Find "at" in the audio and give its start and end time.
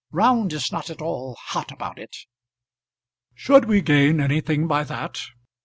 0.89-0.99